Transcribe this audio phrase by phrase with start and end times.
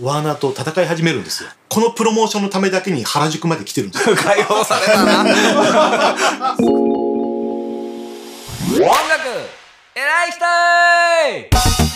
[0.00, 1.50] ワーナーと戦い始めるんですよ。
[1.68, 4.16] このプロモーションのためだけに原宿まで来てるんですよ。
[4.18, 5.38] 解放されたな音楽
[9.94, 11.93] 偉い人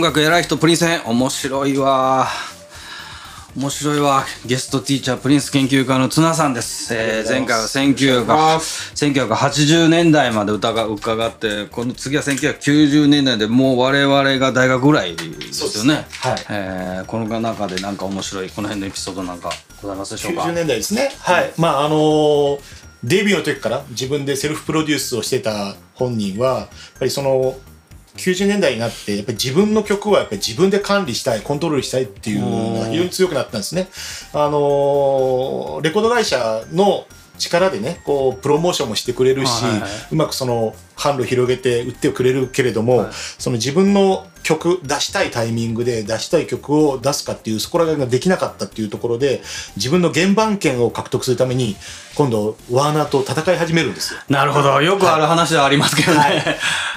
[0.00, 1.02] 音楽偉い人プリンス編。
[1.04, 2.26] 面白いわ。
[3.54, 4.24] 面白いわ。
[4.46, 8.24] ゲストティーチャープリンス研究家の綱さんです、えー前回は1900
[9.26, 15.52] 1980年代まで歌が伺ってこの次は1990年代でもう我々が大学ぐらいですよね。
[15.52, 19.50] そうですえーこの中でなんか面白いこの辺のエピソードなんか
[19.82, 21.12] ございますでしょうか？90年代ですね。
[21.18, 21.52] はい。
[21.58, 27.58] まああのーデビューの時から自分でセルフプロデュースをしてた本人は、やっぱりその、
[28.20, 33.88] 90年代になって、やっぱり自分の曲はやっぱり自分で管理したい、コントロールしたいっていうのが非常に強くなったんですね。
[34.32, 37.06] あのーレコード会社の
[37.40, 39.90] 力でね、こう、プロモーションもしてくれるし、はいはいはい。
[40.12, 43.08] うまくその、販路広げて売ってくれるけれども、はい。
[43.38, 49.42] その自分の曲出したいタイミングで出したい曲を出すかっていうそこら辺ができなかったっていうところで
[49.76, 51.76] 自分の原版権を獲得するために
[52.14, 54.20] 今度ワーナーと戦い始めるんですよ。
[54.28, 54.80] なるほど。
[54.82, 56.42] よくある話ではありますけどね、はい。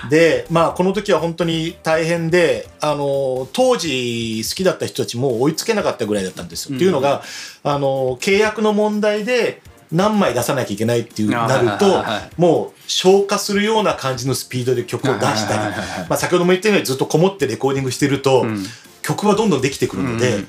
[0.09, 6.75] でまあこの時は本当に大変であの当時好きだった人たちも追いつけなかったぐらいだったんですよ。
[6.75, 7.23] っていうのが
[7.63, 9.61] あの契約の問題で
[9.93, 12.03] 何枚出さなきゃいけないっていうあなると
[12.37, 15.75] もう消化するような感じのスピードで曲を出したり。
[16.09, 18.65] まあ先ほども言ったようにずっとこもってレコーディングしてると、ん。
[19.03, 20.45] 曲はどんどんできてくるので、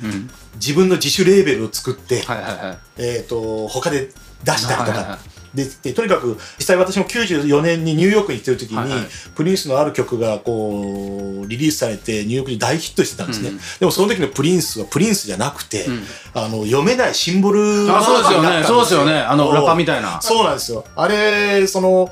[0.55, 2.23] 自分の自主レーベルを作って、
[2.97, 4.11] えー、と他で
[4.45, 5.19] 出したりとか、
[5.55, 9.01] はいはいはででとにかく実際私も94年にニューヨークに行ってる時に、はいはい。
[9.35, 13.59] プリンスのある曲がこうリリースされてニューヨークで大ヒットしてたんですね、うん。
[13.79, 16.03] でもその時のプリンスはプリンスじゃなくて、ん。
[16.35, 17.61] あの読めないシンボル
[17.91, 18.64] あそうですよね。
[18.64, 19.20] そうですよね。
[19.20, 20.20] あのラッパーみたいな。
[20.20, 20.85] そうなんですよ。
[20.97, 22.11] あれその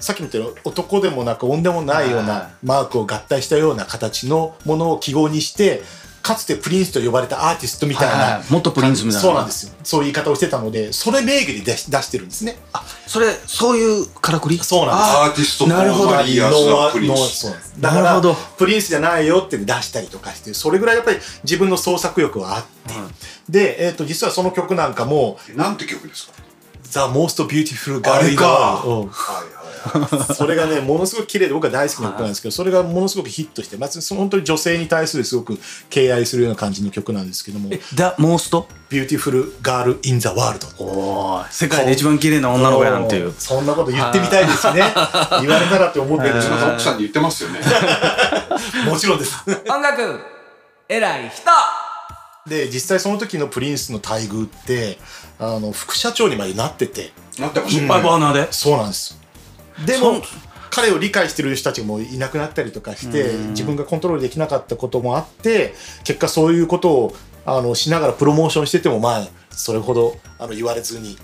[0.00, 5.82] さっきも言ったように男でもなく女でもないようなマークを合体したような形のものを記号にして
[6.24, 9.20] かつてプリンスと呼ばれたアーティストみたいな、はいはいもっとプリンスみたいな。
[9.20, 9.74] そうなんですよ。
[9.84, 12.56] そういう言い方をしてたのでそれ名義で出し出してるんですね。
[13.06, 14.58] それそういうからくり？
[14.58, 15.10] そうなんです。
[15.10, 16.10] あアーティストとなるほど。
[16.12, 17.40] マリアスなプリンのス。
[17.40, 17.74] そうなんです。
[17.78, 18.34] だからなるほど。
[18.56, 22.94] プリンスじゃないよって出したりとかしてそれぐらいやっぱり自分の創作欲はあって、
[23.50, 26.32] で、えー、と実はその曲なんかもなんて曲ですか
[26.90, 28.82] 「The Most Beautiful Girl あれ the か。
[28.82, 29.63] World」うんはいはいはい
[30.34, 35.58] それがねものすごく綺麗で僕は大好きな曲なんですけどそれがものすごくヒットしてまずその本当に女性に対するすごく
[35.90, 38.64] 敬愛するような感じの曲なんですけどもえ The Most?
[38.90, 40.66] 「Beautiful Girl in the World」
[41.50, 43.34] 世界で一番綺麗な女の子やんっていう。
[43.38, 44.82] そんなこと言ってみたいですね。
[45.40, 47.60] 言われたらって思ってるうちの奥さんに言ってますよね。
[48.86, 49.34] もちろんです。
[49.68, 50.20] 音楽
[50.88, 51.50] 偉い人。
[52.48, 54.98] で実際その時のプリンスの待遇って
[55.38, 57.12] あの副社長にまでなってて。
[57.38, 58.48] なってまバーナーで。
[58.52, 59.18] そうなんです
[59.86, 60.22] でそも
[60.70, 65.74] 彼を理解してる人たちもいなくなったりとかして自分がコントロールできなかったこともあって
[66.04, 71.16] 結果そういうことをあのしながらプロモーションしててもまあそれほどあの言われずに。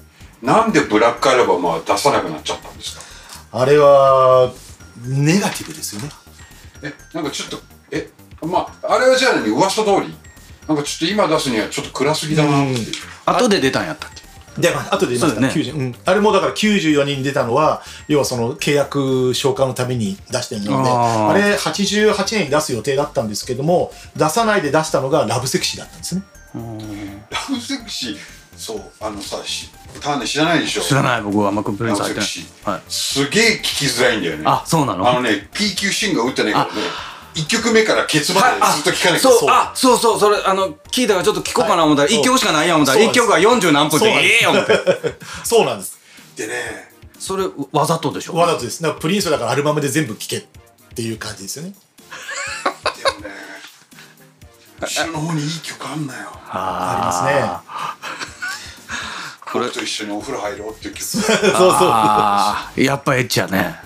[0.42, 3.02] なんでブラックアルバムは出さなくなっちゃったんですか？
[3.52, 4.50] あれは
[5.04, 6.08] ネガティブですよね。
[6.82, 7.58] えなんかちょっと
[7.90, 8.08] え
[8.40, 9.48] まああれはじゃあ何？
[9.50, 10.14] 噂通り？
[10.68, 12.80] なんかちょっと今出すにはちょっと暗すぎだなって
[13.26, 14.22] 後で出たんやったっけ？
[14.60, 15.72] で、まあ、後で言いますから、そうだね。
[15.72, 26.22] 90うん、あれもだから94人出たのは要はその契約消化のために出してるのであれ88年に出す予定だったんですけども出さないで出したのがラブセクシーだったんですね。
[26.54, 26.60] ラ
[27.48, 28.16] ブセクシー？
[28.56, 29.70] そうあのさし
[30.02, 30.82] ターンで知らないでしょ？
[30.82, 31.22] 知らない。
[31.22, 32.90] 僕はあんまプリンラス入ってブセクシないはいー。
[32.90, 34.42] すげえ聞きづらいんだよね。
[34.46, 35.08] あそうなの？
[35.08, 36.70] あのね P 級シンが打ってないからね
[37.34, 43.20] 1曲目からケツまでずっと聞かなきゃそうあそうそうそれあの聞いたからちょっと聞こうかな思ったらはい1曲しかないやん思ったら1そうなんです。
[43.20, 44.08] 曲は40何分です。
[44.08, 44.72] ええやん思って。
[45.44, 45.98] そうなんです。
[46.36, 48.34] でねそれわざとでしょ？
[48.34, 48.82] わざとです。
[49.00, 50.44] プリンスだからアルバムで全部聴けっ
[50.94, 51.74] ていう感じですよね。
[53.04, 53.34] でもね
[54.80, 56.32] 後ろの方にいい曲あんなよ。
[56.48, 57.54] あ
[59.52, 59.66] これ。
[59.66, 61.00] 僕と一緒にお風呂入ろうっていう曲。
[61.04, 61.52] りますねそう。
[61.72, 61.86] そ
[62.80, 63.78] うやっぱエッチやね。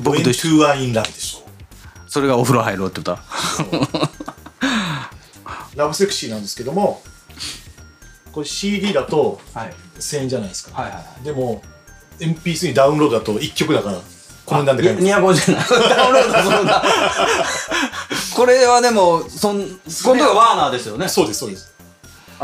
[0.00, 1.41] 僕と一緒 two are in love でしょ
[2.12, 3.18] それがお風呂入ろうって歌
[5.74, 7.00] ラブセクシーなんですけども
[8.32, 9.72] これ CD だとはい。
[9.98, 11.62] 1000円じゃないですか、はいはでも
[12.18, 13.98] MP3 にダウンロードだと1曲だから
[14.44, 16.82] この値段で買います250円ダウンロードそんな
[18.36, 21.08] これはでもそん今度はワーナーですよね。
[21.08, 21.71] そうですそうです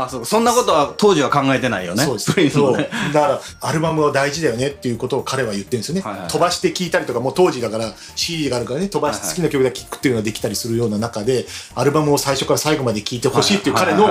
[0.01, 2.05] あそうそんなことは当時は考えてないよね。
[2.05, 2.33] そうです。
[2.33, 2.71] プリンスそう。
[2.71, 6.31] もねだからアルバムは大事だよねっていうことを彼は言ってるんですよね、はいはいはい。
[6.31, 14.07] 飛ばして聴いたりとかもう当時だから CD があるからね飛ばして好きな曲だけ聴くっていうのができたりするような中でアルバムを最初から最後まで聴いてほしいっていう彼の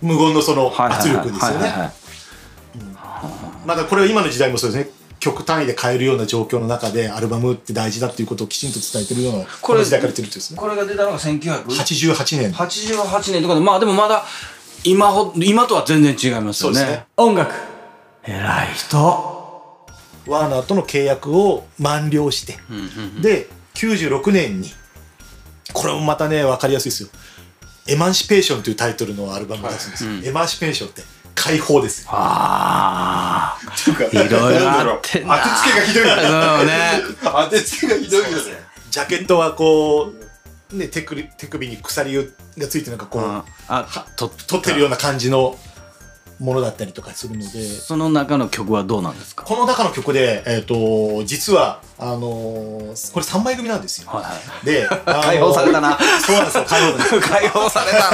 [0.00, 1.92] 無言のその圧力ですよね。
[3.66, 4.90] まだこれは今の時代もそうですね。
[5.20, 10.56] 曲単位で変えるような状況の中でアルバムって大事だっていうことをきちんと伝えてるようなこの時代から言ってるんですね。
[10.56, 12.52] これが出たのが1988 88年。
[12.52, 14.24] 年とかでまあでもまだ
[14.84, 16.76] 今ほ今とは全然違いますよね。
[16.76, 17.06] そうですね。
[17.16, 17.54] 音楽。
[18.24, 19.38] 偉い人。
[20.28, 22.58] ワーナーとの契約を満了して、
[23.20, 24.70] で96年に
[25.72, 27.08] これもまたね分かりやすいですよ
[27.88, 31.02] 「エマンシペーション」というタイトルのアルバムを出すんですよ、エマンシペーションって
[31.34, 32.08] 解放ですよ。
[32.12, 37.02] ああいうかいろいろあって当てつけがひどいよねそうね。
[37.22, 38.34] 当てつけがひどいよね。
[38.90, 40.12] ジャケットはこ
[40.72, 42.18] う、ね、手首手首に鎖
[42.58, 45.56] がついてなんかこう、ああと取ってるような感じの
[46.40, 47.62] ものだったりとかするので。
[47.64, 49.44] その中の曲はどうなんですか？
[49.44, 50.64] この中の曲で、えー、
[51.18, 54.08] と実はあのーこれ3枚組なんですよ。
[54.10, 54.30] はいは
[54.62, 54.64] い。
[54.66, 55.98] で、 あのー解放されたな。
[56.24, 57.18] そうなんですよ解放された。
[57.28, 58.10] 解放された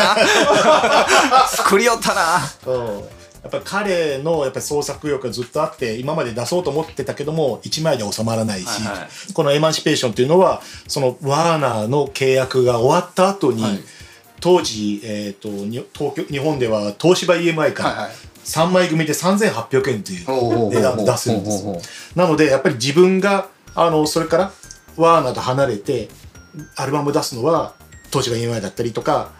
[1.39, 1.49] な。
[1.53, 2.41] 作りよったな。
[2.65, 3.09] そう。
[3.43, 13.85] やっぱり彼のやっぱり創作意欲がずっとあって今まで出そうと思ってたけども1枚で収まらないし、はいはこの「エマンシペーション」っていうのはそのワーナーの契約が終わった後に、はい
[14.45, 18.13] 当時、えー、とに東京日本では東芝 EMI からはいはい。
[18.45, 24.53] 3枚組で3800円という値段を出すんですなのでやっぱり自分があのそれから
[24.99, 26.11] ワーナーと離れて
[26.77, 27.73] アルバムを出すのは
[28.13, 29.33] 東芝 EMI だったりとか、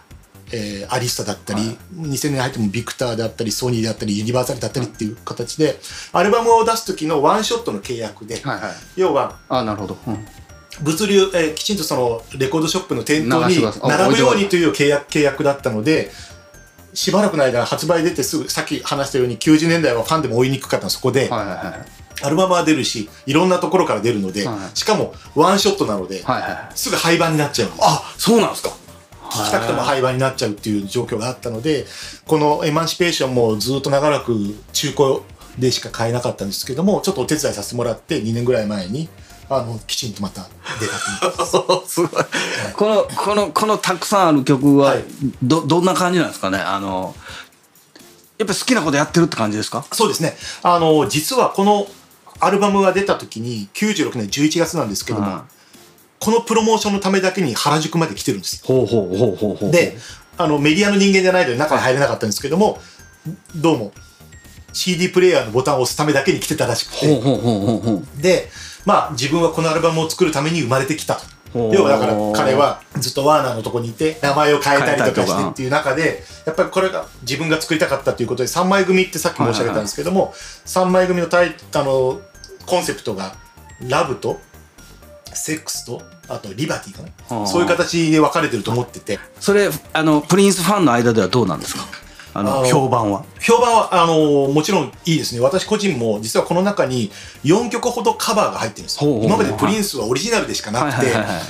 [0.51, 1.61] えーアリスタだったり、
[1.95, 5.79] 2000年入ってもビクターであったりソニーであったりユニバーサルだったりっていう形で、
[6.13, 8.71] アルバムを出す時のワンショットの契約で、はいはい。
[8.97, 10.27] 要はあなるほど、うん
[10.81, 16.11] 物流、えーきちんとそのレコードショップの店頭に並ぶようにという契約契約だったので
[16.93, 27.81] しばらくの間発売出てすぐさっき話したように90年代はファンでも追いにくかったのそこで、はいはいはいアルバムは出るしいろんなところから出るので、はいしかもワンショットなので、はいはいすぐ廃盤になっちゃうんです。
[27.83, 28.69] あそうなんですか。
[29.29, 31.85] 聞きたくても廃盤になっちゃうっていう状況があったので
[32.25, 34.33] このエマンシペーションもずっと長らく
[34.71, 35.21] 中古
[35.59, 39.09] でしか買えなかったんですけどもちょっとお手伝いさせてもらって2年ぐらい前に
[39.49, 40.47] あのきちんとまた
[40.79, 41.45] 出た
[41.85, 42.09] すごい
[42.73, 45.03] このこのこのたくさんある曲ははい。
[45.43, 46.57] どどんな感じなんですかね？
[46.57, 47.15] あの
[48.37, 49.85] やっぱり好きなことやってるって感じですか？
[49.91, 50.35] そうですね。
[50.63, 51.87] あの実はこの
[52.39, 55.41] アルバムが出た時に96年11月なんですけども、うん
[56.17, 58.61] このプロモーションのためだけに原宿まで来てるんですよ。
[58.65, 59.97] ほうほうほうほうほうで
[60.37, 62.79] あのメディアの人間じゃないので中に入れなかったんですけども
[63.55, 63.91] どうも
[64.73, 67.05] CD プレイヤーのボタンを押すためだけに来てたらしくて。
[67.05, 68.21] ほうほうほうほうほう。
[68.21, 68.49] で
[68.85, 71.19] まあ自分はこのアルバムを作るために生まれてきた。
[71.53, 71.73] ほう。
[71.75, 80.33] 要はだから彼はずっとワーナーのとこにいて名前を変えたりとかしてっていう中でやっぱりこれが自分が作りたかったということで3枚組ってさっき申し上げたんですけども
[80.65, 82.19] 3枚組のタイあの
[82.65, 83.35] コンセプトが
[83.87, 84.39] ラブと
[85.33, 87.41] セックスとあとリバティかはあ。
[87.41, 89.19] なそういう形で分かれてると思ってて。
[89.39, 91.85] それあのプリンスファンの間ではどうなんですか？
[92.37, 93.23] あの評判は？
[93.39, 95.39] 評判はあのもちろんいいですね。
[95.39, 97.09] 私個人も実はこの中に
[97.45, 101.43] 4曲ほどカバーが入ってるんです今までプリンスはオリジナルでしかなくて、はいはいはいはい。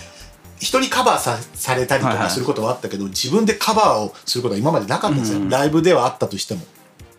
[0.59, 6.61] 人にカバーさされたりとはいはいかすることはあったけど、自分でカバーをすることは今までなかったんですよ、うんライブではあったとしても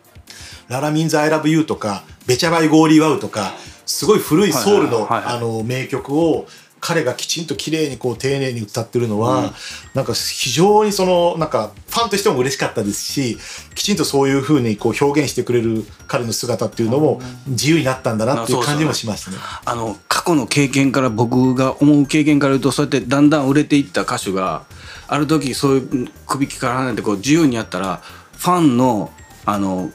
[0.69, 3.54] 「La-La Means I Love You」とか「Betcha by Golly Wow」とか
[3.84, 5.36] すごい古いソウルのはいはいはいはい。
[5.36, 6.46] あの名曲を
[6.86, 9.50] 彼がきちんと綺麗にこう丁寧に歌ってるのは、うん。
[9.94, 13.38] なんか非常にそのなんかファンとしても嬉しかったですし
[13.74, 19.38] きちんとそういうふうにこう表現してくれる彼の姿っていうのも自由になったんだなっていう感じもしましたね。
[19.64, 24.62] あの過去の経験から僕が思う経験から言うとそうやってだんだん売れていった歌手が
[25.08, 27.96] ある時そういう首輝から離れてこう自由にやったら
[28.36, 29.10] ファンの
[29.44, 29.90] あの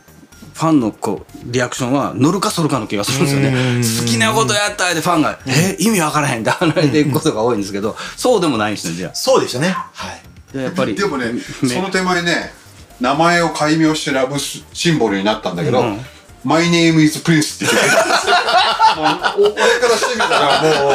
[0.53, 3.47] ファンのこうリアクションは乗るかそるかの気がするんですよね。
[3.47, 3.81] うん。
[3.81, 9.69] 好きなことやったでファンが「え意味わからへん」って離れていくことが多いんですけどそうでもないんですねじゃそうでしたね。
[9.69, 10.21] はい。
[10.53, 11.31] あでやっぱりでもね
[11.61, 12.53] めその手前ね
[12.99, 16.05] 名前を改名してラブシンボルになったんだけど、うん。
[16.43, 20.93] My name is Prince って言ってもう お俺からしてみたらもう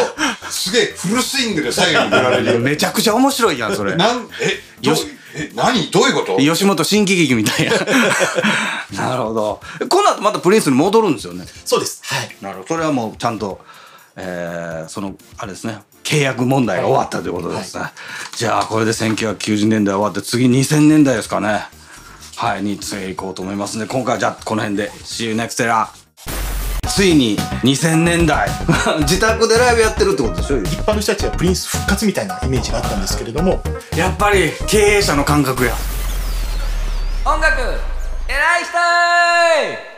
[0.51, 2.59] すげえフルスイングで最後に出られるよ。
[2.59, 3.97] めちゃくちゃ面白いやんそれ。
[3.97, 5.91] なんえどうよしえ何？
[5.91, 6.39] どういうこと？
[6.39, 7.73] 吉本新喜劇みたいな。
[9.09, 9.61] なるほど。
[9.89, 11.45] この後またプリンスに戻るんですよね。
[11.65, 12.01] そうです。
[12.05, 12.37] はい。
[12.41, 12.69] なるほど。
[12.69, 13.61] それはもうちゃんと、
[14.17, 15.79] えーそのあれですね。
[16.05, 17.83] 契約問題が終わったということですね、
[18.37, 21.67] じゃあこれで1990年代終わって次2000年代ですかね。
[22.37, 22.63] はい。
[22.63, 24.91] に次行こうと思いますので今回はじゃあこの辺で。
[25.05, 25.89] See you next era
[26.97, 28.49] ついに2000年代。
[29.05, 30.57] 自宅でライブやってるってことでしょ？
[30.63, 33.63] 一般の人たちはプリンス復活みたいなイメージがあったんですけれども。
[33.95, 35.75] やっぱり経営者の感覚や。
[37.27, 39.96] 音楽偉い人ー